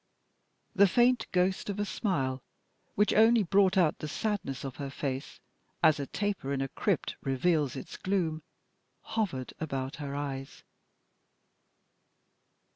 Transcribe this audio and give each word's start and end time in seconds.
The 0.75 0.87
faint 0.87 1.27
ghost 1.31 1.69
of 1.69 1.79
a 1.79 1.85
smile, 1.85 2.41
which 2.95 3.13
only 3.13 3.43
brought 3.43 3.77
out 3.77 3.99
the 3.99 4.07
sadness 4.07 4.63
of 4.63 4.77
her 4.77 4.89
face, 4.89 5.39
as 5.83 5.99
a 5.99 6.07
taper 6.07 6.51
in 6.51 6.59
a 6.59 6.69
crypt 6.69 7.15
reveals 7.21 7.75
its 7.75 7.97
gloom, 7.97 8.41
hovered 9.13 9.53
about 9.59 9.97
her 9.97 10.15
eyes. 10.15 10.63